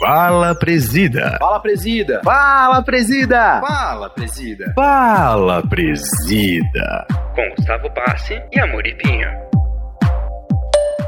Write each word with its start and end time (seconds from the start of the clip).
Fala, 0.00 0.54
presida. 0.54 1.36
Fala, 1.40 1.58
presida. 1.58 2.20
Fala, 2.22 2.82
presida. 2.82 3.60
Fala, 3.60 4.08
presida. 4.08 4.72
Fala, 4.72 5.62
presida. 5.66 7.06
Com 7.34 7.50
Gustavo 7.56 7.88
Bassi 7.90 8.40
e 8.52 8.60
Amoripinho. 8.60 9.28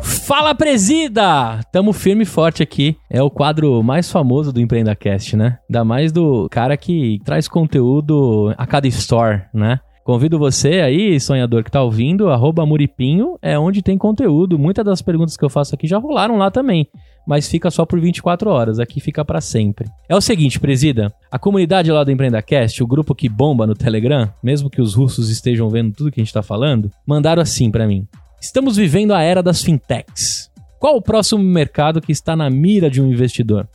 Fala, 0.03 0.57
presida! 0.57 1.61
Tamo 1.71 1.93
firme 1.93 2.25
e 2.25 2.27
forte 2.27 2.65
aqui. 2.65 2.97
É 3.09 3.23
o 3.23 3.31
quadro 3.31 3.81
mais 3.81 4.11
famoso 4.11 4.53
do 4.53 4.61
EmpreendaCast, 4.61 5.37
né? 5.37 5.59
Ainda 5.69 5.85
mais 5.85 6.11
do 6.11 6.49
cara 6.51 6.77
que 6.77 7.21
traz 7.25 7.47
conteúdo 7.47 8.53
a 8.59 8.67
cada 8.67 8.89
store, 8.89 9.43
né? 9.55 9.79
Convido 10.05 10.37
você 10.39 10.81
aí, 10.81 11.21
sonhador 11.21 11.63
que 11.63 11.71
tá 11.71 11.81
ouvindo, 11.81 12.29
arroba 12.29 12.67
Muripinho, 12.67 13.39
é 13.41 13.57
onde 13.57 13.83
tem 13.83 13.97
conteúdo. 13.97 14.59
Muitas 14.59 14.85
das 14.85 15.01
perguntas 15.01 15.37
que 15.37 15.45
eu 15.45 15.51
faço 15.51 15.77
aqui 15.77 15.87
já 15.87 15.99
rolaram 15.99 16.37
lá 16.37 16.51
também 16.51 16.89
mas 17.31 17.47
fica 17.47 17.71
só 17.71 17.87
por 17.87 18.01
24 18.01 18.51
horas, 18.51 18.81
aqui 18.81 19.01
fica 19.01 19.25
para 19.25 19.41
sempre. 19.41 19.89
É 20.09 20.17
o 20.17 20.21
seguinte, 20.21 20.59
presida, 20.59 21.15
a 21.31 21.39
comunidade 21.39 21.93
lá 21.93 22.03
do 22.03 22.11
EmpreendaCast, 22.11 22.83
o 22.83 22.87
grupo 22.89 23.15
que 23.15 23.29
bomba 23.29 23.69
no 23.69 23.77
Telegram, 23.77 24.29
mesmo 24.43 24.69
que 24.69 24.83
os 24.83 24.97
russos 24.97 25.31
estejam 25.31 25.71
vendo 25.71 25.95
tudo 25.95 26.11
que 26.11 26.21
a 26.21 26.25
gente 26.25 26.35
tá 26.35 26.43
falando, 26.43 26.91
mandaram 27.07 27.41
assim 27.41 27.71
para 27.71 27.87
mim: 27.87 28.05
Estamos 28.43 28.77
vivendo 28.77 29.15
a 29.15 29.23
era 29.23 29.45
das 29.45 29.63
fintechs. 29.63 30.51
Qual 30.81 30.97
o 30.97 31.01
próximo 31.01 31.41
mercado 31.41 32.01
que 32.01 32.11
está 32.11 32.35
na 32.35 32.51
mira 32.51 32.91
de 32.91 33.01
um 33.01 33.07
investidor? 33.07 33.69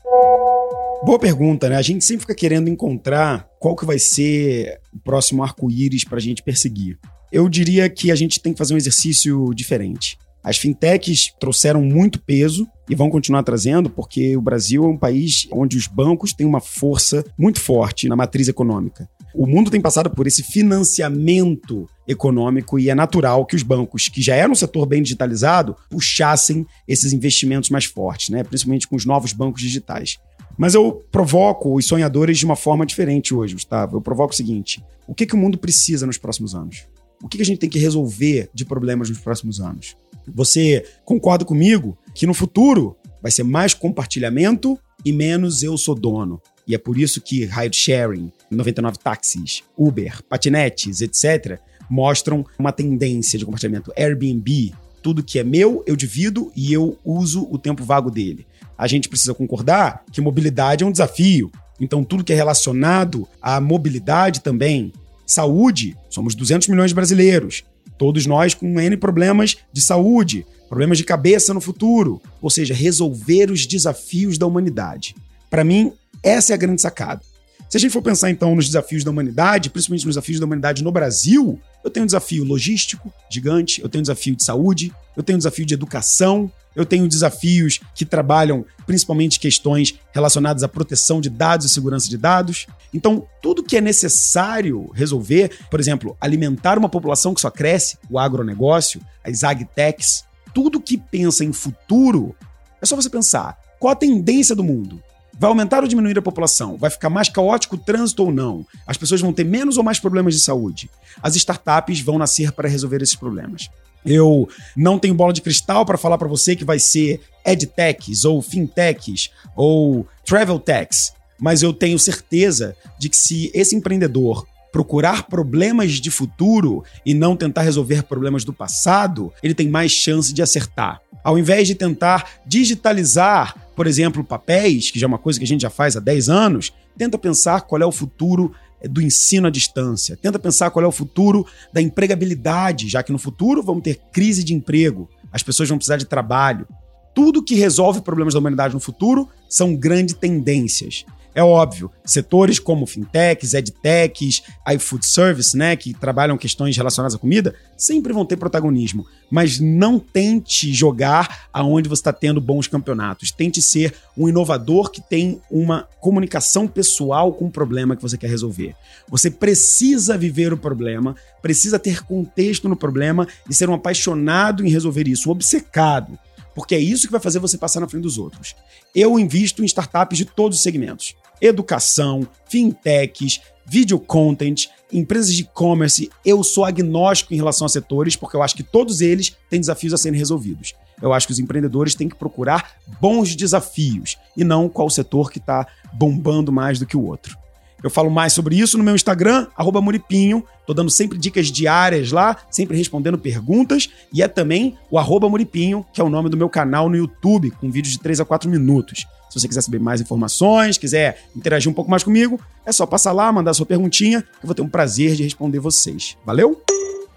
Boa 1.05 1.17
pergunta, 1.17 1.69
né? 1.69 1.77
A 1.77 1.81
gente 1.81 2.03
sempre 2.03 2.23
fica 2.23 2.35
querendo 2.35 2.67
encontrar 2.67 3.47
qual 3.57 3.73
que 3.73 3.85
vai 3.85 3.99
ser 3.99 4.81
o 4.93 4.99
próximo 4.99 5.41
arco-íris 5.43 6.03
para 6.03 6.17
a 6.17 6.21
gente 6.21 6.43
perseguir. 6.43 6.99
Eu 7.31 7.47
diria 7.47 7.89
que 7.89 8.11
a 8.11 8.15
gente 8.15 8.41
tem 8.41 8.51
que 8.51 8.57
fazer 8.57 8.73
um 8.73 8.77
exercício 8.77 9.53
diferente. 9.53 10.17
As 10.45 10.57
fintechs 10.57 11.33
trouxeram 11.39 11.81
muito 11.81 12.21
peso 12.21 12.67
e 12.87 12.93
vão 12.93 13.09
continuar 13.09 13.41
trazendo, 13.41 13.89
porque 13.89 14.37
o 14.37 14.41
Brasil 14.41 14.83
é 14.83 14.87
um 14.87 14.97
país 14.97 15.47
onde 15.51 15.75
os 15.75 15.87
bancos 15.87 16.33
têm 16.33 16.45
uma 16.45 16.61
força 16.61 17.25
muito 17.35 17.59
forte 17.59 18.07
na 18.07 18.15
matriz 18.15 18.47
econômica. 18.47 19.09
O 19.33 19.47
mundo 19.47 19.71
tem 19.71 19.81
passado 19.81 20.07
por 20.11 20.27
esse 20.27 20.43
financiamento 20.43 21.89
econômico 22.07 22.77
e 22.77 22.91
é 22.91 22.95
natural 22.95 23.43
que 23.43 23.55
os 23.55 23.63
bancos, 23.63 24.07
que 24.07 24.21
já 24.21 24.35
eram 24.35 24.51
um 24.51 24.55
setor 24.55 24.85
bem 24.85 25.01
digitalizado, 25.01 25.75
puxassem 25.89 26.63
esses 26.87 27.11
investimentos 27.11 27.71
mais 27.71 27.85
fortes, 27.85 28.29
né? 28.29 28.43
principalmente 28.43 28.87
com 28.87 28.95
os 28.95 29.03
novos 29.03 29.33
bancos 29.33 29.63
digitais. 29.63 30.19
Mas 30.55 30.75
eu 30.75 31.03
provoco 31.11 31.75
os 31.75 31.87
sonhadores 31.87 32.37
de 32.37 32.45
uma 32.45 32.55
forma 32.55 32.85
diferente 32.85 33.33
hoje, 33.33 33.55
Gustavo. 33.55 33.97
Eu 33.97 34.01
provoco 34.01 34.31
o 34.31 34.37
seguinte: 34.37 34.81
o 35.07 35.15
que, 35.15 35.25
que 35.25 35.33
o 35.33 35.37
mundo 35.37 35.57
precisa 35.57 36.05
nos 36.05 36.19
próximos 36.19 36.53
anos? 36.53 36.85
O 37.21 37.27
que, 37.27 37.37
que 37.37 37.43
a 37.43 37.45
gente 37.45 37.59
tem 37.59 37.69
que 37.69 37.79
resolver 37.79 38.49
de 38.53 38.63
problemas 38.63 39.09
nos 39.09 39.19
próximos 39.19 39.59
anos? 39.59 39.97
Você 40.33 40.85
concorda 41.03 41.45
comigo 41.45 41.97
que 42.13 42.25
no 42.25 42.33
futuro 42.33 42.95
vai 43.21 43.31
ser 43.31 43.43
mais 43.43 43.73
compartilhamento 43.73 44.79
e 45.03 45.11
menos 45.11 45.63
eu 45.63 45.77
sou 45.77 45.95
dono? 45.95 46.41
E 46.67 46.73
é 46.73 46.77
por 46.77 46.97
isso 46.97 47.21
que 47.21 47.45
ride 47.45 47.77
sharing, 47.77 48.31
99 48.49 48.97
táxis, 48.97 49.63
Uber, 49.77 50.23
patinetes, 50.23 51.01
etc., 51.01 51.59
mostram 51.89 52.43
uma 52.57 52.71
tendência 52.71 53.37
de 53.37 53.45
compartilhamento. 53.45 53.93
Airbnb, 53.95 54.73
tudo 55.03 55.23
que 55.23 55.37
é 55.37 55.43
meu, 55.43 55.83
eu 55.85 55.95
divido 55.95 56.51
e 56.55 56.73
eu 56.73 56.97
uso 57.05 57.47
o 57.51 57.59
tempo 57.59 57.83
vago 57.83 58.09
dele. 58.09 58.47
A 58.75 58.87
gente 58.87 59.07
precisa 59.07 59.33
concordar 59.33 60.03
que 60.11 60.19
mobilidade 60.19 60.83
é 60.83 60.87
um 60.87 60.91
desafio. 60.91 61.51
Então, 61.79 62.03
tudo 62.03 62.23
que 62.23 62.33
é 62.33 62.35
relacionado 62.35 63.27
à 63.41 63.61
mobilidade 63.61 64.41
também. 64.41 64.91
Saúde, 65.25 65.95
somos 66.09 66.33
200 66.35 66.67
milhões 66.67 66.89
de 66.89 66.95
brasileiros. 66.95 67.63
Todos 67.97 68.25
nós 68.25 68.53
com 68.53 68.79
N 68.79 68.97
problemas 68.97 69.57
de 69.71 69.81
saúde, 69.81 70.45
problemas 70.67 70.97
de 70.97 71.03
cabeça 71.03 71.53
no 71.53 71.61
futuro, 71.61 72.21
ou 72.41 72.49
seja, 72.49 72.73
resolver 72.73 73.51
os 73.51 73.65
desafios 73.65 74.37
da 74.37 74.45
humanidade. 74.45 75.15
Para 75.49 75.63
mim, 75.63 75.93
essa 76.21 76.53
é 76.53 76.55
a 76.55 76.57
grande 76.57 76.81
sacada. 76.81 77.21
Se 77.69 77.77
a 77.77 77.79
gente 77.79 77.91
for 77.91 78.01
pensar 78.01 78.29
então 78.29 78.55
nos 78.55 78.67
desafios 78.67 79.03
da 79.03 79.11
humanidade, 79.11 79.69
principalmente 79.69 80.05
nos 80.05 80.15
desafios 80.15 80.39
da 80.39 80.45
humanidade 80.45 80.83
no 80.83 80.91
Brasil, 80.91 81.59
eu 81.83 81.89
tenho 81.89 82.03
um 82.03 82.07
desafio 82.07 82.43
logístico 82.43 83.11
gigante, 83.29 83.81
eu 83.81 83.89
tenho 83.89 84.01
um 84.01 84.03
desafio 84.03 84.35
de 84.35 84.43
saúde, 84.43 84.93
eu 85.15 85.23
tenho 85.23 85.35
um 85.35 85.39
desafio 85.39 85.65
de 85.65 85.73
educação, 85.73 86.51
eu 86.75 86.85
tenho 86.85 87.07
desafios 87.07 87.79
que 87.93 88.05
trabalham 88.05 88.65
principalmente 88.85 89.39
questões 89.39 89.95
relacionadas 90.11 90.63
à 90.63 90.67
proteção 90.67 91.21
de 91.21 91.29
dados 91.29 91.65
e 91.65 91.69
segurança 91.69 92.09
de 92.09 92.17
dados. 92.17 92.67
Então, 92.93 93.25
tudo 93.41 93.63
que 93.63 93.77
é 93.77 93.81
necessário 93.81 94.89
resolver, 94.93 95.57
por 95.69 95.79
exemplo, 95.79 96.15
alimentar 96.19 96.77
uma 96.77 96.89
população 96.89 97.33
que 97.33 97.41
só 97.41 97.49
cresce, 97.49 97.97
o 98.09 98.19
agronegócio, 98.19 99.01
as 99.23 99.43
agtechs, 99.43 100.23
tudo 100.53 100.81
que 100.81 100.97
pensa 100.97 101.43
em 101.43 101.51
futuro, 101.51 102.35
é 102.81 102.85
só 102.85 102.95
você 102.95 103.09
pensar 103.09 103.57
qual 103.79 103.91
a 103.91 103.95
tendência 103.95 104.55
do 104.55 104.63
mundo. 104.63 105.01
Vai 105.37 105.49
aumentar 105.49 105.83
ou 105.83 105.87
diminuir 105.87 106.17
a 106.17 106.21
população? 106.21 106.77
Vai 106.77 106.89
ficar 106.89 107.09
mais 107.09 107.27
caótico 107.27 107.75
o 107.75 107.79
trânsito 107.79 108.23
ou 108.23 108.31
não? 108.31 108.65
As 108.87 108.95
pessoas 108.95 109.19
vão 109.19 109.33
ter 109.33 109.43
menos 109.43 109.77
ou 109.77 109.83
mais 109.83 109.99
problemas 109.99 110.33
de 110.33 110.39
saúde? 110.39 110.89
As 111.21 111.35
startups 111.35 111.99
vão 111.99 112.17
nascer 112.17 112.53
para 112.53 112.69
resolver 112.69 113.01
esses 113.01 113.15
problemas. 113.15 113.69
Eu 114.05 114.47
não 114.75 114.99
tenho 114.99 115.15
bola 115.15 115.33
de 115.33 115.41
cristal 115.41 115.85
para 115.85 115.97
falar 115.97 116.17
para 116.17 116.27
você 116.27 116.55
que 116.55 116.65
vai 116.65 116.79
ser 116.79 117.21
edtechs 117.45 118.25
ou 118.25 118.41
fintechs 118.41 119.31
ou 119.55 120.07
travel 120.25 120.59
techs, 120.59 121.13
mas 121.39 121.61
eu 121.61 121.73
tenho 121.73 121.97
certeza 121.99 122.75
de 122.99 123.09
que 123.09 123.17
se 123.17 123.51
esse 123.53 123.75
empreendedor 123.75 124.45
procurar 124.71 125.23
problemas 125.23 125.93
de 125.93 126.11
futuro 126.11 126.83
e 127.05 127.13
não 127.13 127.37
tentar 127.37 127.61
resolver 127.61 128.03
problemas 128.03 128.43
do 128.43 128.51
passado, 128.51 129.31
ele 129.41 129.53
tem 129.53 129.69
mais 129.69 129.91
chance 129.91 130.33
de 130.33 130.41
acertar. 130.41 131.01
Ao 131.23 131.39
invés 131.39 131.65
de 131.65 131.75
tentar 131.75 132.29
digitalizar, 132.45 133.55
por 133.73 133.87
exemplo, 133.87 134.21
papéis, 134.21 134.91
que 134.91 134.99
já 134.99 135.05
é 135.05 135.07
uma 135.07 135.17
coisa 135.17 135.39
que 135.39 135.45
a 135.45 135.47
gente 135.47 135.61
já 135.61 135.69
faz 135.69 135.95
há 135.95 136.01
10 136.01 136.27
anos, 136.27 136.73
tenta 136.97 137.17
pensar 137.17 137.61
qual 137.61 137.81
é 137.81 137.85
o 137.85 137.91
futuro 137.91 138.53
do 138.89 139.01
ensino 139.01 139.47
à 139.47 139.49
distância. 139.49 140.17
Tenta 140.17 140.39
pensar 140.39 140.69
qual 140.71 140.83
é 140.83 140.87
o 140.87 140.91
futuro 140.91 141.45
da 141.73 141.81
empregabilidade, 141.81 142.87
já 142.87 143.03
que 143.03 143.11
no 143.11 143.17
futuro 143.17 143.61
vamos 143.61 143.83
ter 143.83 143.99
crise 144.11 144.43
de 144.43 144.53
emprego, 144.53 145.09
as 145.31 145.43
pessoas 145.43 145.69
vão 145.69 145.77
precisar 145.77 145.97
de 145.97 146.05
trabalho. 146.05 146.67
Tudo 147.13 147.43
que 147.43 147.55
resolve 147.55 148.01
problemas 148.01 148.33
da 148.33 148.39
humanidade 148.39 148.73
no 148.73 148.79
futuro 148.79 149.29
são 149.49 149.75
grandes 149.75 150.15
tendências. 150.15 151.05
É 151.35 151.43
óbvio, 151.43 151.91
setores 152.05 152.59
como 152.59 152.85
fintechs, 152.85 153.53
edtechs, 153.53 154.41
iFood 154.73 155.05
Service, 155.05 155.55
né, 155.57 155.75
que 155.75 155.93
trabalham 155.93 156.37
questões 156.37 156.77
relacionadas 156.77 157.13
à 157.13 157.17
comida, 157.17 157.53
sempre 157.75 158.13
vão 158.13 158.25
ter 158.25 158.37
protagonismo. 158.37 159.05
Mas 159.29 159.59
não 159.59 159.99
tente 159.99 160.73
jogar 160.73 161.49
aonde 161.51 161.89
você 161.89 161.99
está 161.99 162.13
tendo 162.13 162.39
bons 162.39 162.69
campeonatos. 162.69 163.31
Tente 163.31 163.61
ser 163.61 163.93
um 164.17 164.29
inovador 164.29 164.89
que 164.89 165.01
tem 165.01 165.41
uma 165.51 165.85
comunicação 165.99 166.69
pessoal 166.69 167.33
com 167.33 167.47
o 167.47 167.51
problema 167.51 167.97
que 167.97 168.01
você 168.01 168.17
quer 168.17 168.29
resolver. 168.29 168.73
Você 169.09 169.29
precisa 169.29 170.17
viver 170.17 170.53
o 170.53 170.57
problema, 170.57 171.17
precisa 171.41 171.77
ter 171.77 172.05
contexto 172.05 172.69
no 172.69 172.77
problema 172.77 173.27
e 173.49 173.53
ser 173.53 173.69
um 173.69 173.73
apaixonado 173.73 174.65
em 174.65 174.69
resolver 174.69 175.05
isso, 175.05 175.27
um 175.27 175.33
obcecado 175.33 176.17
porque 176.55 176.73
é 176.73 176.79
isso 176.79 177.05
que 177.05 177.11
vai 177.11 177.19
fazer 177.19 177.37
você 177.37 177.57
passar 177.57 177.81
na 177.81 177.87
frente 177.87 178.03
dos 178.03 178.17
outros. 178.17 178.55
Eu 178.95 179.19
invisto 179.19 179.61
em 179.61 179.65
startups 179.65 180.17
de 180.17 180.23
todos 180.23 180.57
os 180.57 180.63
segmentos 180.63 181.13
educação, 181.41 182.27
fintechs, 182.47 183.41
video 183.65 183.99
content, 183.99 184.67
empresas 184.91 185.33
de 185.33 185.43
e-commerce. 185.43 186.09
Eu 186.23 186.43
sou 186.43 186.65
agnóstico 186.65 187.33
em 187.33 187.37
relação 187.37 187.65
a 187.65 187.69
setores, 187.69 188.15
porque 188.15 188.35
eu 188.35 188.43
acho 188.43 188.55
que 188.55 188.63
todos 188.63 189.01
eles 189.01 189.35
têm 189.49 189.59
desafios 189.59 189.93
a 189.93 189.97
serem 189.97 190.17
resolvidos. 190.17 190.73
Eu 191.01 191.13
acho 191.13 191.27
que 191.27 191.33
os 191.33 191.39
empreendedores 191.39 191.95
têm 191.95 192.07
que 192.07 192.15
procurar 192.15 192.75
bons 193.01 193.35
desafios 193.35 194.17
e 194.37 194.43
não 194.43 194.69
qual 194.69 194.89
setor 194.89 195.31
que 195.31 195.39
está 195.39 195.67
bombando 195.93 196.51
mais 196.51 196.79
do 196.79 196.85
que 196.85 196.95
o 196.95 197.03
outro. 197.03 197.37
Eu 197.85 197.89
falo 197.91 198.09
mais 198.09 198.33
sobre 198.33 198.55
isso 198.55 198.79
no 198.79 198.83
meu 198.83 198.95
Instagram, 198.95 199.45
Muripinho. 199.79 200.43
Tô 200.65 200.73
dando 200.73 200.89
sempre 200.89 201.19
dicas 201.19 201.51
diárias 201.51 202.11
lá, 202.11 202.35
sempre 202.49 202.75
respondendo 202.75 203.15
perguntas. 203.15 203.91
E 204.11 204.23
é 204.23 204.27
também 204.27 204.75
o 204.89 204.97
Muripinho, 205.29 205.85
que 205.93 206.01
é 206.01 206.03
o 206.03 206.09
nome 206.09 206.27
do 206.27 206.35
meu 206.35 206.49
canal 206.49 206.89
no 206.89 206.95
YouTube, 206.95 207.51
com 207.51 207.69
vídeos 207.69 207.93
de 207.93 207.99
3 207.99 208.21
a 208.21 208.25
4 208.25 208.49
minutos. 208.49 209.05
Se 209.29 209.39
você 209.39 209.47
quiser 209.47 209.61
saber 209.61 209.79
mais 209.79 210.01
informações, 210.01 210.79
quiser 210.79 211.25
interagir 211.35 211.71
um 211.71 211.75
pouco 211.75 211.91
mais 211.91 212.03
comigo, 212.03 212.41
é 212.65 212.71
só 212.71 212.87
passar 212.87 213.11
lá, 213.11 213.31
mandar 213.31 213.53
sua 213.53 213.67
perguntinha, 213.67 214.23
que 214.23 214.27
eu 214.43 214.47
vou 214.47 214.55
ter 214.55 214.63
um 214.63 214.67
prazer 214.67 215.13
de 215.13 215.21
responder 215.21 215.59
vocês. 215.59 216.17
Valeu? 216.25 216.59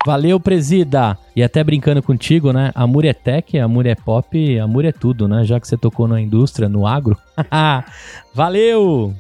Valeu, 0.05 0.39
presida! 0.39 1.19
E 1.35 1.43
até 1.43 1.65
brincando 1.65 2.03
contigo, 2.03 2.53
né? 2.53 2.73
Amor 2.75 3.07
é 3.07 3.15
tech, 3.15 3.59
amor 3.59 3.87
é 3.87 3.95
pop, 3.95 4.59
amor 4.59 4.85
é 4.85 4.93
tudo, 4.93 5.27
né? 5.27 5.45
Já 5.45 5.59
que 5.59 5.67
você 5.67 5.79
tocou 5.79 6.07
na 6.07 6.21
indústria, 6.21 6.69
no 6.69 6.87
agro. 6.87 7.17
Valeu! 8.35 9.15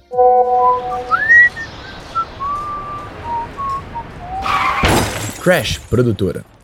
Crash 5.48 5.80
Produtora. 5.88 6.57